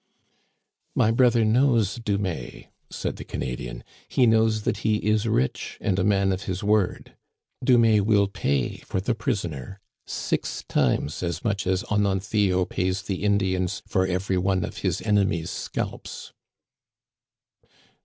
"My 0.95 1.11
brother 1.11 1.45
knows 1.45 1.97
Dumais," 1.99 2.69
said 2.89 3.17
the 3.17 3.23
Canadian. 3.23 3.83
"He 4.07 4.25
knows 4.25 4.63
that 4.63 4.77
he 4.77 4.95
is 4.95 5.27
rich 5.27 5.77
and 5.79 5.99
a 5.99 6.03
man 6.03 6.31
of 6.31 6.45
his 6.45 6.63
word. 6.63 7.15
Dumais 7.63 7.99
will 7.99 8.25
pay 8.27 8.77
for 8.79 8.99
the 8.99 9.13
prisoner 9.13 9.79
six 10.07 10.63
times 10.67 11.21
as 11.21 11.43
much 11.43 11.67
as 11.67 11.83
Ononthio 11.91 12.65
pays 12.67 13.03
the 13.03 13.23
Indians 13.23 13.83
for 13.87 14.07
every 14.07 14.39
one 14.39 14.65
of 14.65 14.77
his 14.77 15.03
enemies' 15.03 15.51
scalps." 15.51 16.33